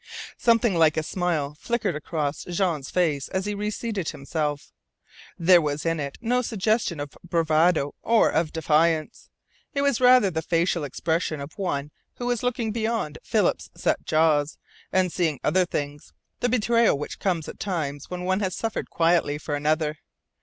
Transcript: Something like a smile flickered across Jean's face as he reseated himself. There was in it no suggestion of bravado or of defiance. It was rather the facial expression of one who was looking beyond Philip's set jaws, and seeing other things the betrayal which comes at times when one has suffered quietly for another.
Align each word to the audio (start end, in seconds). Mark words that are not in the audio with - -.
Something 0.39 0.73
like 0.73 0.97
a 0.97 1.03
smile 1.03 1.53
flickered 1.59 1.95
across 1.95 2.43
Jean's 2.45 2.89
face 2.89 3.27
as 3.27 3.45
he 3.45 3.53
reseated 3.53 4.09
himself. 4.09 4.71
There 5.37 5.61
was 5.61 5.85
in 5.85 5.99
it 5.99 6.17
no 6.19 6.41
suggestion 6.41 6.99
of 6.99 7.15
bravado 7.23 7.93
or 8.01 8.31
of 8.31 8.51
defiance. 8.51 9.29
It 9.75 9.83
was 9.83 10.01
rather 10.01 10.31
the 10.31 10.41
facial 10.41 10.83
expression 10.83 11.39
of 11.39 11.53
one 11.55 11.91
who 12.15 12.25
was 12.25 12.41
looking 12.41 12.71
beyond 12.71 13.19
Philip's 13.21 13.69
set 13.75 14.03
jaws, 14.03 14.57
and 14.91 15.11
seeing 15.13 15.39
other 15.43 15.67
things 15.67 16.13
the 16.39 16.49
betrayal 16.49 16.97
which 16.97 17.19
comes 17.19 17.47
at 17.47 17.59
times 17.59 18.09
when 18.09 18.23
one 18.23 18.39
has 18.39 18.55
suffered 18.55 18.89
quietly 18.89 19.37
for 19.37 19.53
another. 19.53 19.99